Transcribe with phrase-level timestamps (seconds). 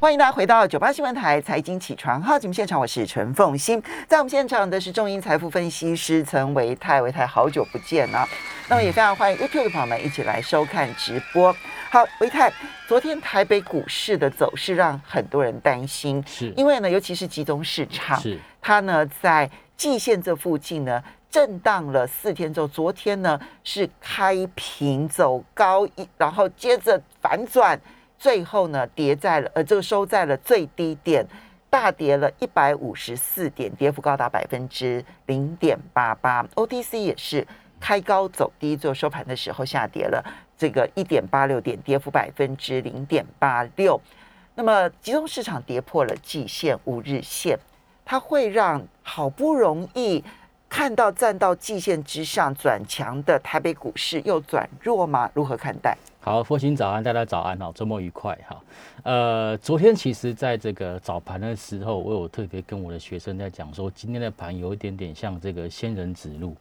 [0.00, 8.26] 欢迎大家回到九八新闻台财经起床号节目现场，我是陈凤欣，在我们现场的是中银财富分析师陈维泰，维泰好久不见啊！
[8.70, 11.54] 那么也非常欢迎 YouTube 的朋友们一起来收看直播。
[11.90, 12.50] 好，维泰，
[12.88, 27.78] 昨天台北股市的走势让很多人担心，是因为呢，尤其是集中市场，是它呢在季线这附近呢震荡了四天之后，昨天呢是开平走高一，然后接着反转。
[28.20, 31.26] 最后呢，跌在了呃，这个收在了最低点，
[31.70, 36.46] 大跌了一百五十四点，跌幅高达百分之零点八八。
[36.54, 37.46] OTC 也是
[37.80, 40.22] 开高走低，做收盘的时候下跌了
[40.58, 43.98] 这个一点八六点，跌幅百分之零点八六。
[44.54, 47.58] 那么集中市场跌破了季线、五日线，
[48.04, 50.22] 它会让好不容易
[50.68, 55.30] 看到站到季线之上转强的台北股市又转弱吗？
[55.32, 55.96] 如何看待？
[56.22, 58.62] 好，佛心早安，大家早安好，周末愉快哈。
[59.04, 66.54] 呃，昨天其实在这个早盘的时候，我有特别跟我的学生在讲说，今天的盘有一点点像这个仙人指路。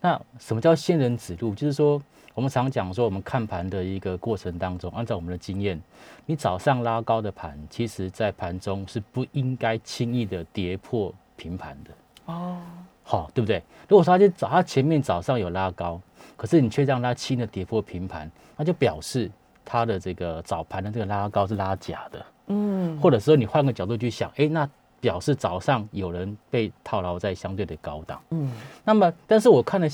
[0.00, 1.54] 那什么叫仙人指路？
[1.54, 2.02] 就是说，
[2.34, 5.80] 我们常讲说，我们看盘的一个过程当中，按照我们的经验，
[6.26, 11.90] 你早上拉高的盘，其实在盘中是不应该轻易的跌破平盘的。
[12.26, 12.58] 哦，
[13.04, 13.62] 好，对不对？
[13.88, 16.00] 如果说它早它前面早上有拉高，
[16.36, 18.28] 可是你却让它轻的跌破平盘。
[18.58, 19.30] 那就表示
[19.64, 24.68] 它的这个早盘的这个拉高是拉假的，嗯，或者说你换个角度去想，哎，那
[25.00, 28.50] 表示早上有人被套牢在相对的高档，嗯，
[28.84, 29.86] 那么但是我看了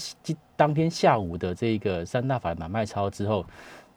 [0.56, 3.44] 当天下午的这个三大法买卖超之后，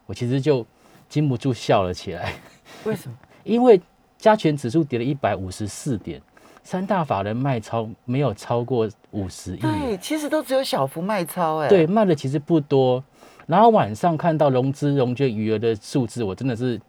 [0.05, 0.65] 我其实就
[1.07, 2.33] 禁不住笑了起来。
[2.83, 3.15] 为什么？
[3.45, 3.79] 因为
[4.17, 6.21] 加权指数跌了一百五十四点，
[6.63, 13.02] 三大法人卖超没有超过五十亿，对，其实都只有小幅卖超，哎，对，卖的其实不多。
[13.47, 16.79] 然后晚上看到融资融券余额的数字，我真的是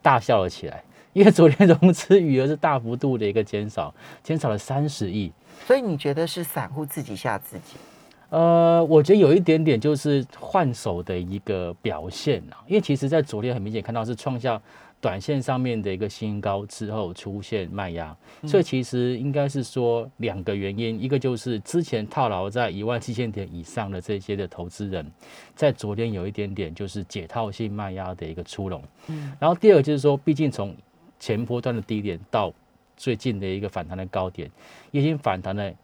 [0.00, 5.32] 大笑了起来，因为昨天融资余额是大幅度的一个减少，减少了三十亿。
[5.66, 7.76] 所以你觉得是散户自己吓自己？
[8.28, 14.60] 呃，我觉得有一点点就是换手的一个表现啊，因为其实在昨天很明显看到是创下。
[15.02, 25.04] 短线上面的一个新高之后出现卖压，所以其实应该是说两个原因，一个就是之前套牢在一万七千点以上的这些的投资人，
[25.56, 30.72] 在昨天有一点点就是解套性卖压的一个出笼，嗯，然后第二个就是说，毕竟从
[31.18, 32.54] 前波段的低点到
[32.96, 34.48] 最近的一个反弹的高点，
[34.92, 35.74] 已经反弹了。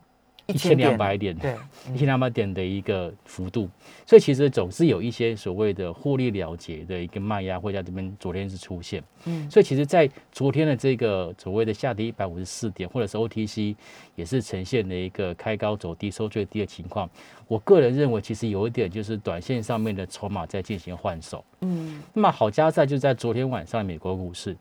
[0.49, 1.55] 一千两百点，对，
[1.95, 3.69] 一千两百点的一个幅度，
[4.07, 13.77] 所以其实总是有一些所谓的获利了结的一个卖压会在这边昨天是出现，嗯，所以其实，在昨天的这个所谓的下跌一百五十四点，或者是 OTC
[14.15, 17.09] 也是呈现了一个开高走低收最低的情况。
[17.47, 24.57] 我个人认为，其实有一点就是短线上面的筹码在进行换手，嗯，那么好加在就在昨天晚上美国股市。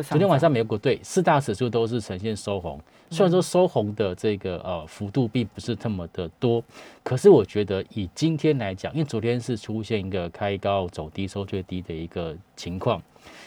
[0.00, 2.80] 昨天晚上美国队四大指数都是呈现收红，
[3.10, 6.64] 虽然说收红的这个呃幅度并不是那么的多，
[7.02, 13.02] 可是我觉得以今天来讲，因为昨天是出现一个开高走低收最低的一个情况，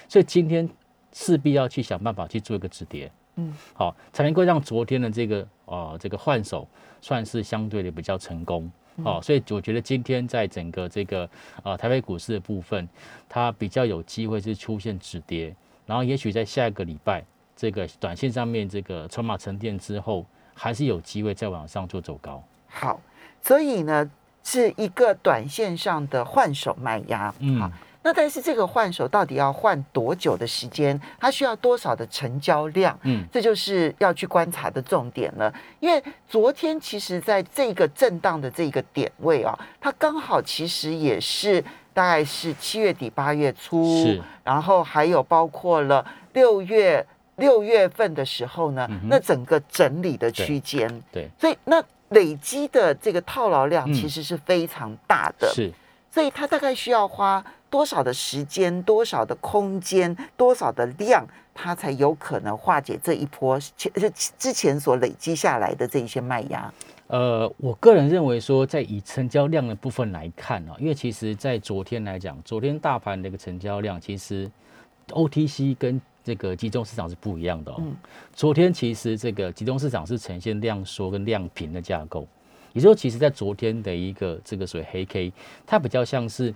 [0.08, 0.70] 所以今天
[1.14, 6.68] 势必要去想办法去做一个止跌，嗯，好才能够让昨天的这个呃这个换手
[7.02, 8.72] 算是相对的比较成功，
[9.04, 11.28] 好，所以我觉得今天在整个这个
[11.64, 12.88] 呃台北股市的部分，
[13.28, 15.56] 它比较有机会是出现止跌。
[15.86, 17.24] 然后也许在下一个礼拜，
[17.56, 22.44] 这个短线上面这个筹码沉淀之后，还是有机会再往上做走高。
[22.68, 23.00] 好，
[23.42, 24.10] 所以呢
[24.44, 27.34] 是一个短线上的换手卖压。
[27.40, 31.00] 嗯，那但是这个换手到底要换多久的时间？
[31.20, 32.98] 它需要多少的成交量？
[33.04, 35.54] 嗯，这就是要去观察的重点了。
[35.80, 41.64] 因为昨天其实在这个震荡的这个点位啊，它刚好其实也是。
[41.96, 47.04] 大概是七月底八月初，然后还有包括了六月
[47.38, 55.72] 六月份的时候呢，那整个整理的区间，对，所以那累积的这个套牢量其实是非常大的，是，
[56.12, 63.90] 所以它大概需要花多少的时间、多少的空间、多少的量，它才有可能化解这一波前
[64.38, 66.70] 之前所累积下来的这一些卖压。
[67.08, 74.50] 呃，我个人认为说，在以成交量的部分来看啊，因为其实在昨天来讲，昨天大盘的一个成交量，其实
[75.10, 77.80] OTC 跟这个集中市场是不一样的哦。
[78.34, 82.28] 昨天其实这个集中市场是呈现量缩跟量平的架构，
[82.74, 85.32] 也就是说，其实在昨天的一个这个所谓黑 K，
[85.68, 86.54] 它比较像是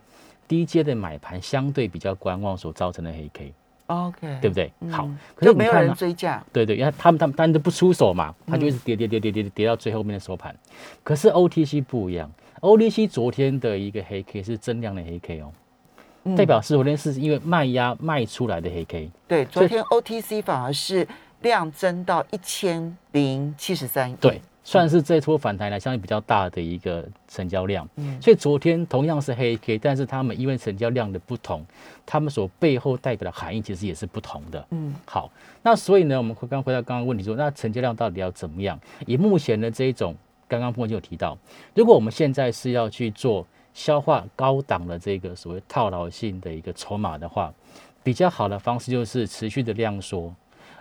[0.47, 3.53] 低阶的买盘相对比较观望所造成的黑 K。
[3.89, 4.71] OK，对不对？
[4.91, 6.43] 好，可是没有人追价。
[6.53, 10.55] 对对，因为他们他们当然都不出手嘛，他就一直跌跌跌跌跌跌到最后面的收盘。
[11.03, 12.31] 可是 OTC 不一样
[12.61, 15.51] ，OTC 昨天的一个黑 K 是增量的黑 K 哦，
[16.37, 19.09] 代表是昨天是因为卖压卖出来的黑 K。
[19.27, 21.07] 对，昨天 OTC 反而是
[21.41, 24.15] 量增到一千零七十三亿。
[24.21, 24.41] 对。
[24.63, 31.65] 算是这波反弹来相对比较大的一个成交量，嗯，所以昨天同样是黑 K，但是他们因为成交量的不同，
[32.05, 35.31] 他们所背后代表的含义其实也是不同的，嗯，好，
[35.63, 38.79] 那所以呢，我们回刚回到刚刚问题说，那成交量到底要怎么样？
[39.07, 40.15] 以目前的这一种，
[40.47, 41.37] 刚刚部分就有提到，
[41.73, 47.51] 如果我们现在是要去做消化高档的这个所谓套牢性的一个筹码的话，
[48.03, 50.33] 比较好的方式就是持续的量缩。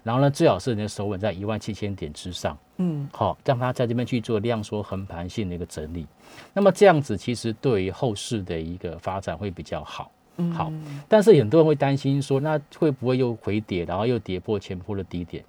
[0.09, 6.07] 然后呢，最好是你的手稳在一万七千点之上，嗯，好，让它在这边去做量缩横盘性的一个整理。
[6.55, 10.11] 那么这样子其实对于后市的一个发展会比较好，
[10.55, 10.73] 好。
[11.07, 15.45] 但是很多人会担心说，那会不会又回跌，然后又跌破前坡的低点？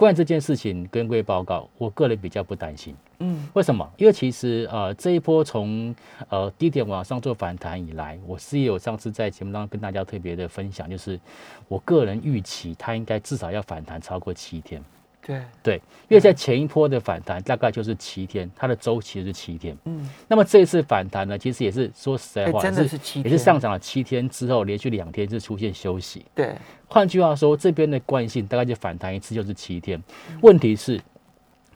[0.00, 2.96] 关于这件事情，跟各位报告，我个人比较不担心。
[3.18, 3.86] 嗯，为什么？
[3.98, 5.94] 因为其实呃，这一波从
[6.30, 11.20] 呃低点往上做反弹以来，我是有上次在节目当中跟大家特别的分享，就是
[11.68, 14.82] 我个人预期它应该至少要反弹超过七天。
[15.22, 15.76] 对对，
[16.08, 19.76] 因为在前一波的反弹大概就是七天，它的周期是七天。
[19.84, 26.24] 嗯，那么这一次反弹呢，其实也是说实在话，真的是七天，也是上涨了七天之后，连续两天是出现休息。
[26.34, 26.54] 对，
[26.88, 30.02] 换句话说，这边的惯性大概就反弹一次就是七天。
[30.40, 31.00] 问题是，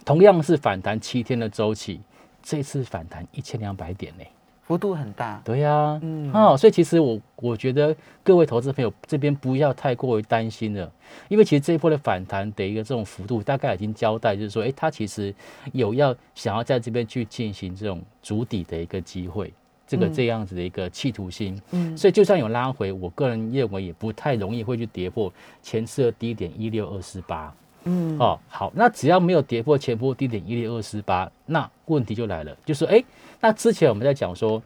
[0.05, 2.01] 同样是反弹七天的周期，
[2.43, 4.25] 这次反弹一千两百点呢。
[4.67, 10.91] 幅度很大，对呀，嗯，啊，所以其实我我觉得各位投资朋友这边不要太过于担心了，
[11.29, 15.35] 因为其实这一波的反弹的一个这种幅度，大概已经交代，就是说，哎，它其实
[15.73, 19.53] 有要想要在这边去进行这种筑底的一个机会，
[19.87, 25.31] 这个这样子的一个企图心，嗯，所以就算有拉回，我个人认为也不太容易会去跌破
[25.63, 27.55] 前次的低点一六二四八。
[27.85, 33.03] 嗯哦好，那只要没有跌破前波低点一六二四八，那问题就来了，就是哎，
[33.41, 34.63] 那之前我们在讲说，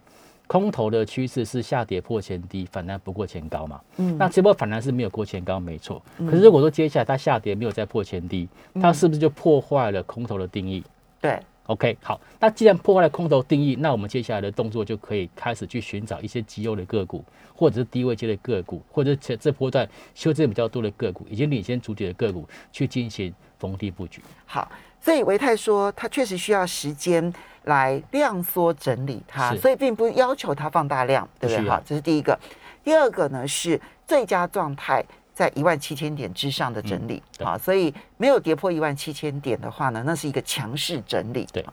[0.46, 3.80] 空头的趋势是下跌破前低，反弹不过前高嘛。
[3.96, 6.02] 嗯，那这波反弹是没有过前高，没错。
[6.18, 8.48] 可是如果说接下来它下跌没有再破前低，
[8.80, 10.82] 它是不是就破坏了空头的定义？
[11.20, 11.38] 对。
[11.68, 17.22] OK，好，那既然破坏了空头定义，那我们接下来的动作就可以开始去寻找一些绩优的个股，
[17.54, 24.22] 或者是低位阶的个股，或者这这波段修正比较多的个股，已经领先主体的个股去进行逢低布局。
[24.46, 27.30] 好，所以维泰说，它确实需要时间
[27.64, 31.68] 来量缩整理它，所以并不要求它放大量，对不对？
[31.68, 32.38] 好，这是第一个。
[32.82, 35.04] 第二个呢是最佳状态。
[35.38, 41.46] 在一万七千点之上的整理啊，所以没有跌破一万七千点的话呢，那是一个强势整理。
[41.52, 41.64] 对，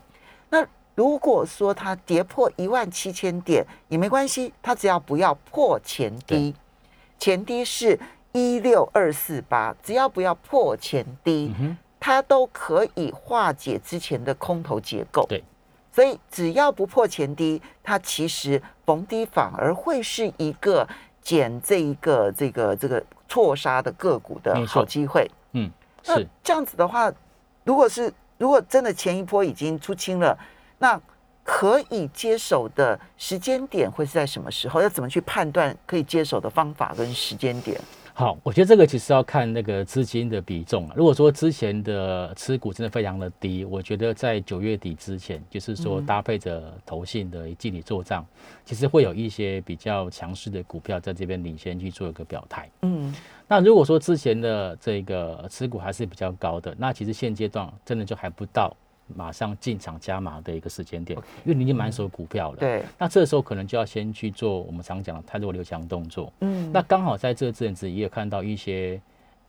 [0.50, 0.64] 那
[0.94, 6.54] 如果说它跌破一万七千点也没关系，它只要不要破前低，
[7.18, 7.98] 前低是
[8.30, 11.52] 一六二四八，只要不要破前低，
[11.98, 15.26] 它都可以化解之前的空头结构。
[15.28, 15.42] 对，
[15.90, 20.88] 所以只要不破前低，它其实逢低反而会是一个
[21.26, 23.02] 减这一个这个这个。
[23.28, 25.68] 错杀的个股的好机会，嗯，
[26.06, 26.14] 那
[26.44, 27.12] 这样子的话，
[27.64, 30.38] 如果是如果真的前一波已经出清了，
[30.78, 30.98] 那
[31.42, 34.80] 可以接手的时间点会是在什么时候？
[34.80, 37.80] 要怎么去判断可以接手的方法跟时间点？
[38.18, 40.94] 好，我觉得这个其实要看那个资金的比重啊。
[40.96, 48.24] 如果说之前的持股真的非常的低，我觉得在九月底之前，就是说搭配着投信的记理做账，
[48.64, 52.70] 其实会有一些比较强势的股票在这边领先去做一个表态。
[52.80, 53.14] 嗯，
[53.46, 58.74] 那如果说之前的这个持股还是比较高的，那其实现阶段真的就还不到。
[59.14, 62.58] 马上进场加码的一个时间点，因为你已经满手股票了。
[62.58, 66.32] 对，那这时候可能就要先去做我们常讲的太多留强动作。
[66.40, 69.00] 嗯，那刚好在这阵子也有看到一些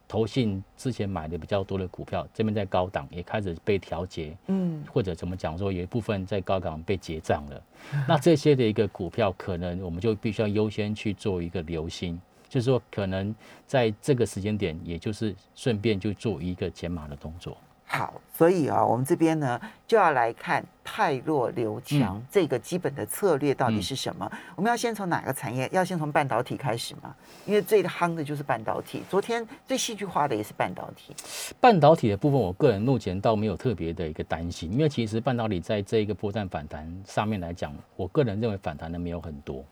[0.07, 4.37] 投信之前买的比较多的股票，这边在高档也开始被调节。
[4.47, 7.63] 嗯，或者怎么讲说，有一部分在高档被结账了。
[8.07, 13.35] 那这些的一个股票，可能我们就必须要优先去做一个留心，就是说可能
[13.65, 17.57] 在这个时间点，也就是顺便就做一个减码的动作。
[17.89, 24.29] 好，所以啊，我们这边呢就要来看泰弱留强这个基本的策略到底是什么。
[24.58, 25.70] 我们要先从哪个产业？
[25.72, 27.15] 要先从半导体开始吗？
[27.46, 29.03] 因为最夯的就是半导体。
[29.10, 31.15] 昨天最戏剧化的也是半导体。
[31.62, 39.63] 半导体的部分，我个人目前倒没有特别的一个担心，因为其实半导体在这一个波段反弹上面来讲，我个人认为反弹的没有很多。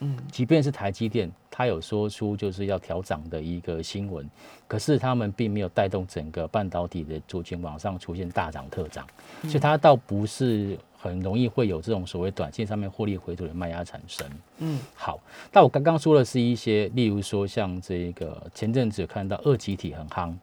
[0.00, 4.28] 嗯，即便是台积电，它有说出就是要调涨的一个新闻，
[4.66, 9.06] 可是他们并没有带动整个半导体的族群往上出现大涨特涨，
[9.42, 14.26] 所以它倒不是很容易会有这种所谓短线上面获利回吐的卖压产生。
[14.58, 15.20] 嗯，好，
[15.52, 20.34] 那我刚刚说的是一些，例如说像这个前阵子看到二级体很夯。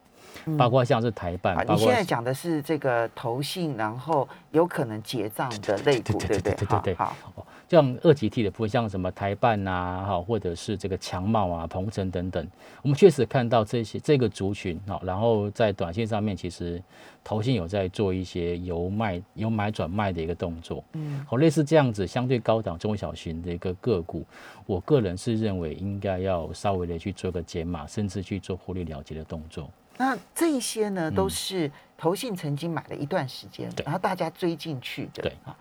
[0.58, 6.54] 包括像是台办，你现在讲的是这个投信，然后有可能结账的类股，对不对？
[6.54, 6.94] 对对对。
[6.94, 7.16] 好，
[7.70, 12.48] 像二级体的部分，像什么台办啊，哈，或者是这个强茂啊、鹏程等等，
[12.82, 16.82] 我们确实看到这些这个族群哈，然后在短线上面，其实
[17.24, 24.24] 投信有在做一些由卖由买转卖的一个动作，嗯，好，类似这样子相对高档中小型的一个个股，
[24.66, 29.70] 我个人是认为应该要稍微的去做个减码，甚至去做获利了结的动作。
[29.98, 35.56] 那这些呢，都是投信曾经买了一段时间，然后大家追进去的，对啊。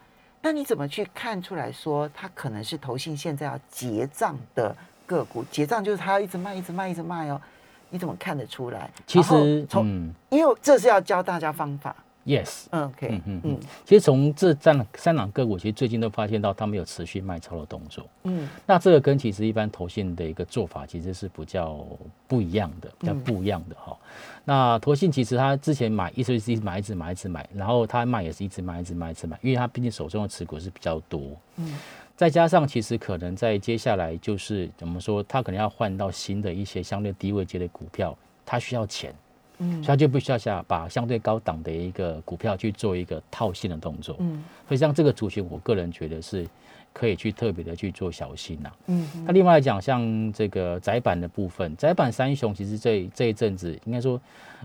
[0.44, 5.42] 那你怎么去看出来说它可能是投信现在要结账的个股？
[5.50, 7.40] 结账就是它要一直卖、一直卖、一直卖哦。
[7.88, 8.90] 你怎么看得出来？
[9.06, 11.96] 其实从因为这是要教大家方法。
[12.26, 21.86] Yes，嗯，OK，嗯嗯嗯，其实从这三三档个股，其实最近都发现到他们有持续卖超的动作，嗯，那这个跟其实一般投信的一个做法其实是比较
[22.26, 23.94] 不一样的，比较不一样的哈。
[24.42, 31.20] 那投信其实他之前买一直一直买一直买一直买，然后他卖也是一直买一直买一直买，因为他毕竟手中的持股是比较多，
[31.56, 31.76] 嗯，
[32.16, 38.16] 再加上其实可能在接下来就是怎么说，他可能要换到新的一些相对低位阶的股票，
[38.46, 39.14] 他需要钱。
[39.58, 44.16] 嗯，所以他就必须要下把相对高档的一个股票去做一个套现的动作。
[44.18, 46.46] 嗯，所以像这个族群，我个人觉得是
[46.92, 48.72] 可以去特别的去做小心呐。
[48.86, 54.20] 嗯，那另外来讲，像这个窄板的部分，窄板三雄其实这这一阵子应该说，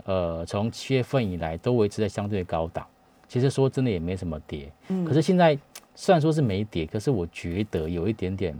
[0.05, 2.85] 呃，从七月份以来都维持在相对高档。
[3.27, 4.71] 其实说真的也没什么跌。
[4.87, 5.55] 嗯，可是现在
[5.93, 8.57] 虽然说是没跌，可是我觉得有一点点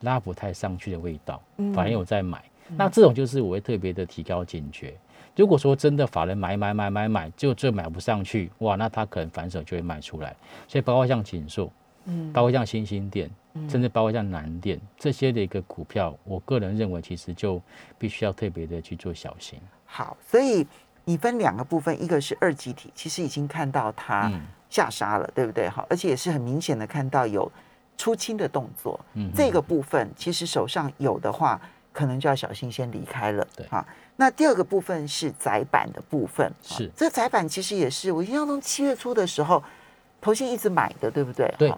[0.00, 1.42] 拉不太上去的味道，
[1.74, 2.44] 反而有在买。
[2.76, 4.94] 那这种就是我会特别的提高警觉。
[5.36, 10.36] 如果说真的法人买买买买买，就这买不上去，哇，那他可能反手就会卖出来。
[10.68, 11.72] 所以包括像锦硕，
[12.04, 13.30] 嗯，包括像新兴店，
[13.68, 17.60] 甚至包括像南店这些的一个股票，我个人认为其实就
[17.96, 19.58] 必须要特别的去做小心。
[19.86, 20.66] 好，所以
[21.04, 24.30] 你分两个部分，一个是二级体，其实已经看到它
[24.68, 25.68] 下杀了，对不对？
[25.68, 27.50] 好，而且也是很明显的看到有
[27.96, 28.98] 出清的动作。
[29.14, 31.60] 嗯，这个部分其实手上有的话，
[31.92, 33.46] 可能就要小心先离开了。
[33.56, 33.86] 对，哈。
[34.20, 39.62] 那第二个部分是窄板的部分，是这窄板其实也是我印象中七月初的时候，
[40.20, 41.50] 头先一直买的，对不对？
[41.56, 41.72] 对。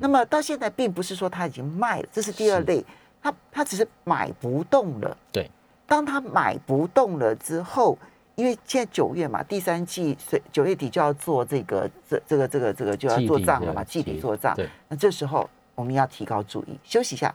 [0.00, 2.84] 那么到现在并不是说他已经卖了，这是第二类，
[3.22, 5.16] 他他只是买不动了。
[5.30, 5.48] 对。
[5.86, 7.96] 当他买不动了之后，
[8.34, 14.56] 因为现在九月嘛，第三季所以九月底就要做这个这这个这个这个就要做账了嘛，季底做账。
[14.56, 14.68] 对。
[14.88, 17.32] 那这时候我们要提高注意，休息一下。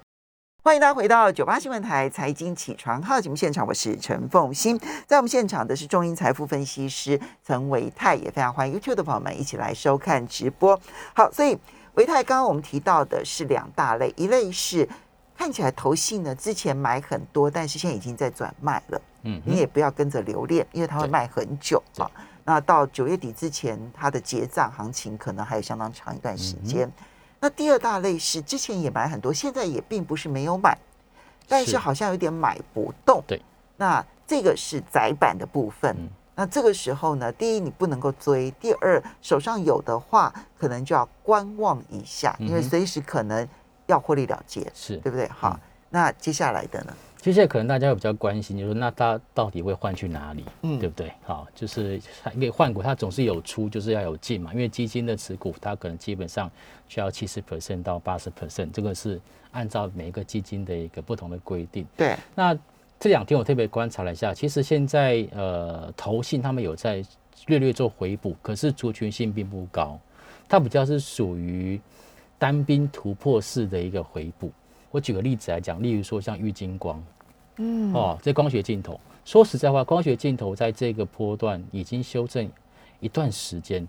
[0.63, 10.79] 欢迎大家回到九八新闻台财经起床号节目现场，我是陈凤欣，在我们现场的是中英财富分析师陈维泰，也非常欢迎 YouTube 的朋友们一起来收看直播。
[11.15, 11.57] 好，所以
[11.95, 14.87] 维泰刚刚我们提到的是两大类，一类是
[15.35, 22.05] 看起来投信呢之前买很多，但是现在已经在转卖了，嗯，你也不要跟着留恋，因为它会卖很久啊。
[22.43, 26.87] 那到九月底之前，它的结账行情可能还有相当长一段时间。
[27.41, 30.77] 那第二大类是之前也买很多，现在也并不是没有买，
[31.47, 33.21] 但是好像有点买不动。
[33.27, 33.41] 对，
[33.77, 35.97] 那这个是窄板的部分。
[36.35, 43.47] 那这个时候呢，第一你不能够追，第二手上有的话，可能就要观望一下，因为随时可能
[43.87, 45.27] 要获利了结，是对不对？
[45.27, 46.93] 好，那接下来的呢？
[47.21, 51.13] 接下来可能大家会比较关心，就是那它到底会换去哪里，嗯，对不对？
[51.23, 52.01] 好，就是
[52.33, 54.51] 因为换股，它总是有出，就是要有进嘛。
[54.53, 56.49] 因为基金的持股，它可能基本上
[56.87, 61.85] 需要七十 percent 到八十 percent，这个是按照每一个基金的一个不同的规定。
[61.95, 62.17] 对。
[62.33, 62.57] 那
[62.99, 67.05] 这两天我特别观察了一下，其实现在呃投信他们有在
[67.45, 69.99] 略略做回补，可是族群性并不高，
[70.49, 71.79] 它比较是属于
[72.39, 74.51] 单兵突破式的一个回补。
[74.91, 77.01] 我举个例子来讲，例如说像玉金光，
[77.55, 82.49] 嗯，哦，这光学镜头，说实在话，光学镜头在这个波段已经修正
[82.99, 83.87] 一段时间。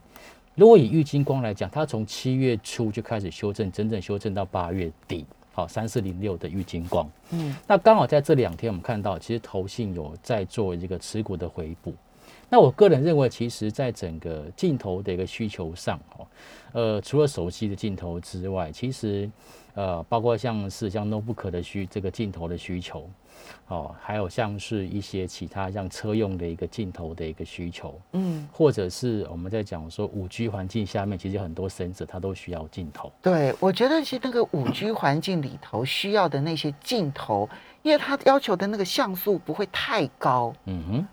[0.55, 11.93] 如果以玉金光来讲，它从七月初就开始修正，整整修正到八月底，好，三四零六的玉金光，嗯，那刚好在这两天，我们看到其实投信有在做一个持股的回补。
[12.49, 16.27] 那我个人认为，其实在整个镜头的一个需求上，哦，
[16.73, 19.29] 呃，除了手机的镜头之外，其实。
[19.75, 23.09] 呃，包括像是像 notebook 的需这个镜头的需求，
[23.69, 33.11] 哦，还有像是一些其他像车用的一个镜头的一个需求，嗯，或者是我们在讲说五 G 环境下面，其实很多 sensor 它都需要镜头。
[33.23, 37.49] 对，我觉得其实那个五 G 环境里头需要的那些镜头，
[37.83, 41.07] 因为它要求的那个像素不会太高，嗯哼，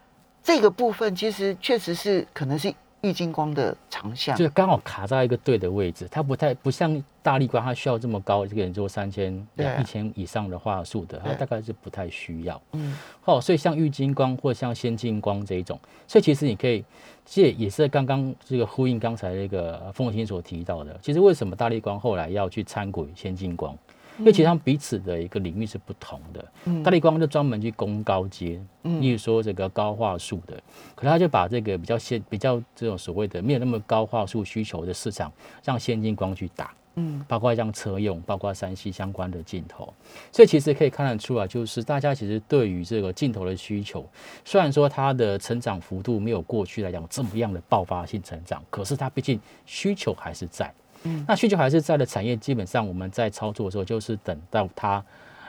[0.44, 9.34] 这个部分其实确实是可能是玉金光的长项，就刚好卡在一个对的位置，它不太不像大力光，它需要这么高，这个人做三千、
[9.80, 12.62] 一千以上的话术的，它大概是不太需要。
[12.74, 16.84] 嗯，好，所以像玉金光或像先进光这一种，所以其实你可以，
[17.26, 23.78] 这也是刚刚这个呼应刚才那个凤清所提到的，其实为什么大力光后来要去参股先进光？
[24.20, 30.62] 因为其实他们彼此的一个领域是不同的，大力光就专门去攻高阶，嗯例如说这个高画素的，
[30.94, 35.32] 可他就把这个比较先比较这种所谓的没有那么高画素需求的市场，
[35.64, 39.94] 让先进光去打，嗯，包括像车用，包括三 C 相关的镜头，
[40.32, 44.06] 所以其实可以看得出来，就是大家其实对于这个镜头的需求，
[44.44, 50.74] 虽然说它的成长幅度没有过去来讲这么样的爆发性成长，可是它毕竟需求还是在。
[51.04, 55.04] 嗯，那需求还是在的产业，基本上我们在操作的时候，就是等到它，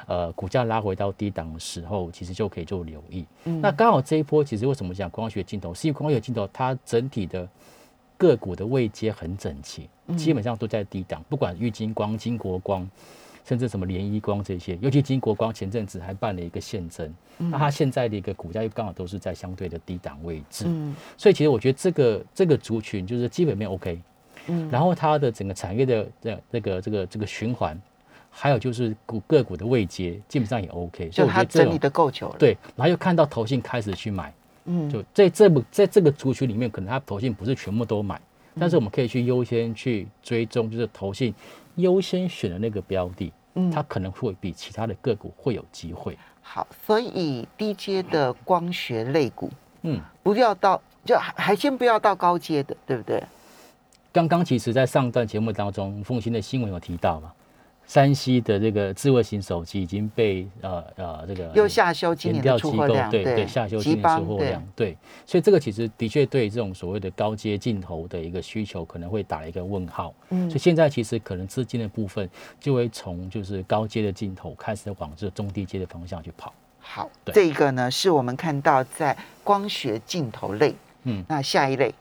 [0.07, 3.25] 呃，股价拉回到低档的时候，其实就可以做留意。
[3.45, 5.75] 嗯，那刚好这一波，其实为什么讲光学镜头？
[5.75, 7.49] 是因为光学镜头它整体的
[8.17, 12.89] 个股的位阶很整齐，基本上都在低档，不管玉金光、金国光，
[13.45, 20.67] 甚至什么联一光这些，尤其金国光前阵子还办了一个现增，那它现在的一个股价又刚好都是在相对的低档位置。
[20.69, 23.99] 嗯，所以其实我觉得这个这个族群就是基本面 OK。
[24.71, 27.81] 然后它的整个产业的这这个这个这个循环，
[28.31, 31.11] 还有就是股个股的位阶，基本上也 OK。
[31.11, 32.37] 所以它整理的够久了。
[32.39, 34.33] 对，然后又看到投信开始去买，
[34.65, 38.21] 嗯，就在这不在这个族群里面，可能它投信不是全部都买，
[38.59, 41.35] 但是我们可以去优先去追踪，就是投信
[41.77, 46.17] 优先选的那个标的，嗯，它可能会比其他的个股会有机会。
[46.43, 49.51] 好，所以低阶的光学类股，
[49.83, 53.23] 嗯，不要到就还还先不要到高阶的，对不对？
[54.13, 57.33] 刚刚其实，在上段节目当中，凤新的新闻有提到嘛，
[57.87, 76.53] 山西的这个智慧型手机已经被呃呃这个又下修今年的出货量，对对，下修今年出货量，对，所以这个其实的确对这种所谓的高阶镜头的一个需求可能会打一个问号，嗯，所以现在其实可能资金的部分就会从就是高阶的镜头开始往这中低阶的方向去跑。
[76.81, 80.75] 好，这一个呢是我们看到在光学镜头类，
[81.05, 81.95] 嗯，那下一类。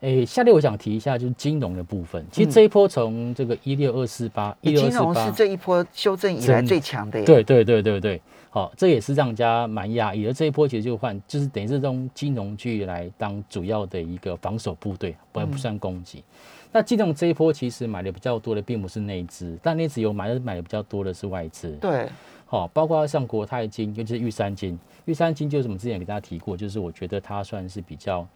[0.00, 2.22] 诶，下列我想提一下，就是金融的部分。
[2.30, 7.24] 其实这一波从这个一六二四八，一六二四八是这一波修正以来最强的。
[7.24, 8.20] 对对对对对，
[8.50, 10.32] 好，这也是让人家蛮讶异的。
[10.32, 16.22] 这一波其实就换，就是等于是用金融去来当主要的一个防守部队，不不算攻击。
[16.70, 21.70] 那金融这一波其实买的比较多的并不是内资，但内资有买的买的比较多的是外资。
[21.80, 22.06] 对，
[22.44, 24.78] 好，包括像国泰金，尤其是玉山金。
[25.06, 28.26] 玉山金就是我们之前给大家提过，就是我觉得它算是比较。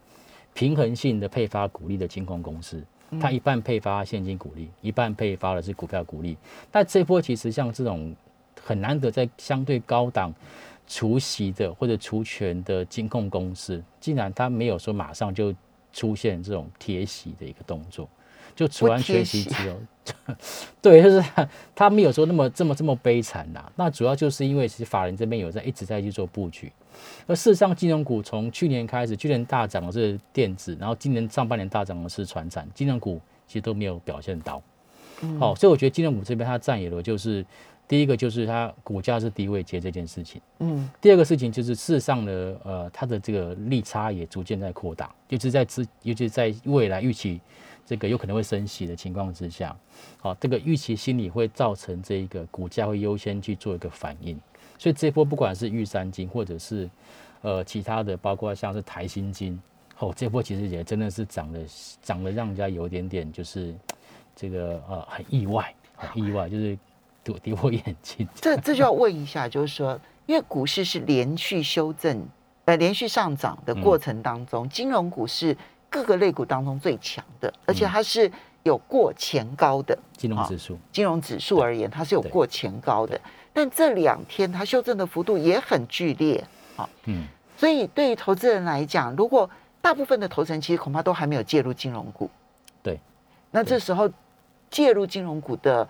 [0.53, 2.83] 平衡性的配发股利的金控公司，
[3.19, 6.37] 它一半配发现金股利，一半配发的是股票股利。
[6.69, 8.15] 但这波其实像这种
[8.61, 10.33] 很难得在相对高档
[10.87, 15.53] 除息的或者除权的金控公司，竟然它没有说马上就
[15.93, 18.07] 出现这种贴息的一个动作。
[18.59, 20.35] 就除完缺席之后，
[20.81, 21.23] 对，就是
[21.73, 23.71] 他没有说那么这么这么悲惨呐。
[23.77, 26.69] 那主要就是因为其实法人这边有在一直在去做布局，
[27.25, 34.61] 而事实上金融股从去年开始，去年大涨的是电子，然后今年上半年大涨的是船产，金融股其实都没有表现到。
[35.39, 37.45] 好，所以我觉得金融股这边它占有的就是
[37.89, 47.41] 第一个就是它股价是低位接这件事情，嗯，第二个事情就是事实上呢，呃，它的这个利差也逐渐在扩大，尤其在之，尤其在未来预期。
[47.85, 49.75] 这个有可能会升息的情况之下，
[50.19, 54.39] 好，这个预期心理会造成这一个股价会优先去做一个反应，
[54.77, 56.87] 所以这波不管是玉山金或者是
[57.41, 59.59] 呃其他的，包括像是台新金，
[59.97, 61.59] 哦，这波其实也真的是涨的
[62.03, 63.73] 涨的让人家有点点就是
[64.35, 66.77] 这个呃很意外，很意外，就是
[67.33, 68.27] 跌跌破眼镜。
[68.35, 72.25] 这这就要问一下，就是说，因为股市是连续修正
[72.65, 75.55] 呃连续上涨的过程当中，金融股是。
[75.91, 80.77] 各个类股当中最强的，而且它是有过前高的金融指数。
[80.91, 83.19] 金融指数而言，它是有过前高的，
[83.51, 86.45] 但这两天它修正的幅度也很剧烈。
[86.75, 87.25] 好，嗯，
[87.57, 89.49] 所以对于投资人来讲，如果
[89.81, 92.29] 大部分的投资人其实恐怕都还没有介入金融股，
[92.83, 92.99] 对，
[93.49, 94.07] 那这时候
[94.69, 95.89] 介入金融股的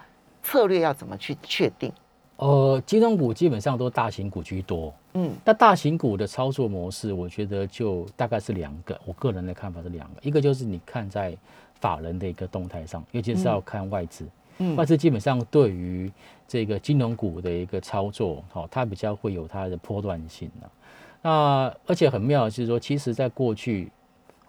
[0.49, 1.93] 策略要怎么去确定？
[2.37, 4.91] 呃，金融股基本上都大型股居多。
[5.13, 8.99] 嗯，那大型股的操作模式，我觉得就大概是两个。
[9.05, 11.37] 我个人的看法是两个，一个就是你看在
[11.79, 14.27] 法人的一个动态上，尤其是要看外资。
[14.57, 16.11] 嗯，外资基本上对于
[16.47, 20.69] 这个金融股的一个操作，好，它比较会有它的波段性的。
[21.21, 23.91] 那而且很妙的是说，其实在过去，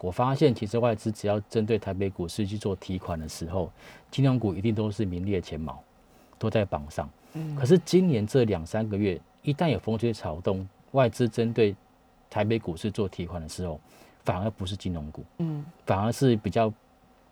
[0.01, 3.71] 我发现其实外资只要针对台北股市去做提款的时候，
[4.11, 5.83] 金融股一定都是名列前茅，
[6.41, 7.09] 都在榜上。
[7.35, 9.21] 嗯，可是今年这两三个月。
[9.43, 11.75] 一旦有风吹草动，外资针对
[12.29, 13.81] 台北股市做提款的时候，
[14.23, 16.71] 反而不是金融股，嗯，反而是比较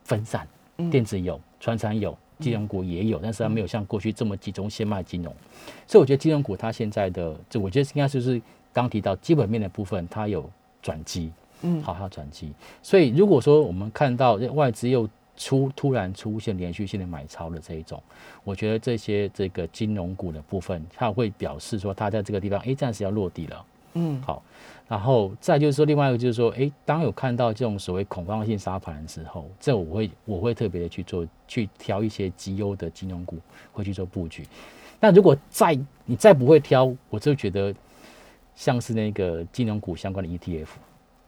[0.04, 0.48] 分散，
[0.90, 5.30] 电子有，船产有，金融股也有，但是它没有像过去这么集中先卖金融，
[5.86, 8.40] 所以我觉得金融股它现在的，这我觉得应该就是
[8.72, 12.50] 刚提到基本面的部分，它有转机，嗯，好，它转机，
[12.82, 15.06] 所以如果说我们看到外资又
[15.38, 18.02] 出突然出现连续性的买超的这一种，
[18.44, 24.42] 我觉得这些这个金融股的部分，它会表示说它在这个地方，哎，暂时要落地了，嗯，好。
[24.88, 33.36] 然后再就是说，另外一个就是说，哎，当有看到这种所谓恐慌性杀盘的时候，这我会我会特别的去做，去挑一些绩优的金融股，
[33.70, 34.46] 会去做布局。
[34.98, 37.72] 那如果再你再不会挑，我就觉得
[38.56, 40.66] 像是那个金融股相关的 ETF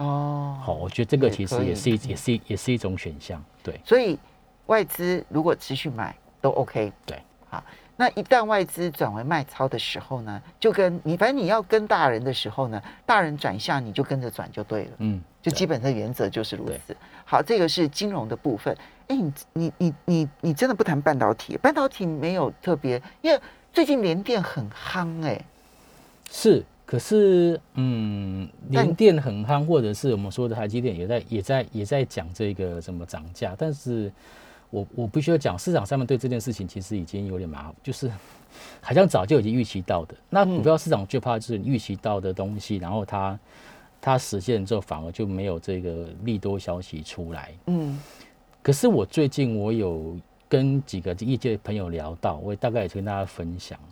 [0.00, 3.78] 哦，好，我觉得这个其实也是也是也是一种选项，对。
[3.84, 4.18] 所以
[4.64, 7.62] 外资如果持续买都 OK，对，好。
[7.96, 16.96] 那一旦外资转为卖超的时候呢，就跟你反正你要跟大人的时候呢，大人转向你就跟着转就对了，嗯，就基本的原则就是如此。
[17.26, 18.74] 好，这个是金融的部分。
[19.08, 21.58] 哎，你你你你你真的不谈半导体？
[21.58, 23.38] 半导体没有特别，因为
[23.70, 25.38] 最近联电很夯哎。
[26.30, 34.10] 是，可是嗯，联电很夯，或者是我们说的台积电也在也在也在讲这个什么涨价，但是。
[34.72, 38.08] 我我必须要讲，市场上面对这件事情其实已经有点麻烦，就是
[38.80, 40.14] 好像早就已经预期到的。
[40.28, 43.36] 那股票市场最怕就是预期到的东西，然后它
[44.00, 47.52] 它实现之后反而就没有这个利多消息出来。
[47.66, 47.98] 嗯。
[48.62, 50.16] 可是我最近我有
[50.48, 53.88] 跟几个业界朋友聊到，我也大概也跟大家分享了，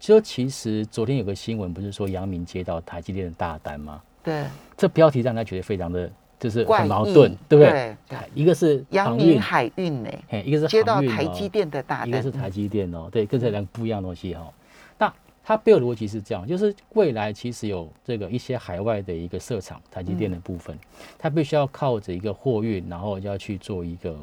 [0.00, 4.02] 就其实昨天有个新闻不是说阳明接到台积电的大单吗？
[4.24, 4.44] 对。
[4.76, 6.10] 这标题让他觉得非常的。
[6.40, 7.94] 就是很矛盾，对不对？
[8.34, 10.10] 一个是阳明海运呢，
[10.42, 14.50] 一个是接到台积电的大单，一个是台积电哦，对，跟这两个不一样的东西哦。
[14.96, 15.12] 那
[15.44, 20.74] 它背后逻辑是这样，就是未来其实有这个一些海外的一个设厂，台积电的部分，
[21.18, 24.16] 它必须要靠着一个货运，然后要去做一个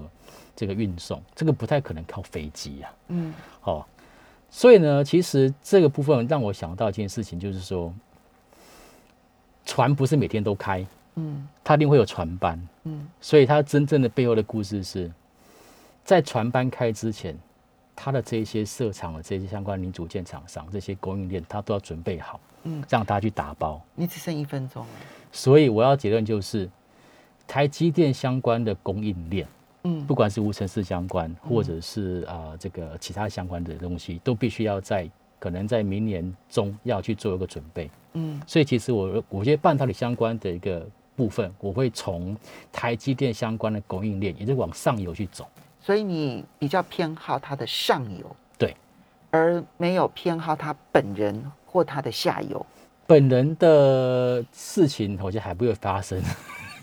[0.56, 2.90] 这个运送，这个不太可能靠飞机呀。
[3.10, 3.88] 嗯，好，
[4.50, 7.94] 所以呢，其实这个部分让我想到一件事情，就是说，
[9.66, 10.86] 船不是每天都开。
[11.20, 15.12] 嗯，它一定会有船班，嗯，所以它真正的背后的故事是，
[16.04, 17.36] 在船班开之前，
[17.96, 23.82] 它的这些设厂的这些相关零组件厂商、这些供应链，它都要准备好，嗯，让它去打包。
[23.96, 24.90] 你只剩一分钟了，
[25.32, 26.70] 所以我要结论就是，
[27.48, 29.48] 台积电相关的供应链，
[29.88, 40.86] 嗯，不管是无尘室相关，或者是啊这个其他相关的东西，都必须要在可能在明年中要去做一个准备，嗯，所以其实我我觉得半导体相关的一个。
[41.18, 42.38] 部分我会从
[42.72, 45.48] 台积电相关的供应链，也是往上游去走，
[45.82, 48.76] 所以你比较偏好它的上游，对，
[49.32, 52.64] 而没有偏好他本人或他的下游。
[53.08, 56.22] 本人的事情好像还不会发生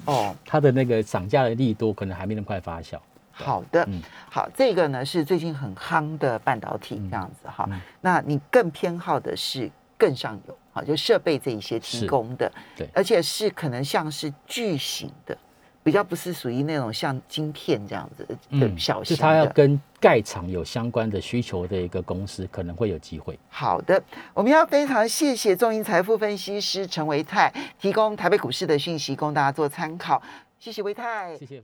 [0.07, 2.99] 哦，它的那个涨价的力度可能还没那么快发酵。
[3.31, 3.89] 好的，
[4.31, 7.69] 好，这个呢是最近很夯的半导体这样子哈，
[8.01, 10.59] 那你更偏好的是更上游。
[10.75, 15.39] 啊，就设备这一些提供的，对，而且是可能像是巨型的，
[15.85, 19.17] 比较不是属于那种像晶片这样子的小型的。
[19.17, 23.39] 是它要跟盖厂有相关的需求的一个公司，可能会有机会。
[23.49, 30.21] 好的，我们要非常谢谢中银财富分析师陈维泰提供台北股市的讯息，供大家做参考。
[30.59, 31.63] 谢谢维泰，谢谢。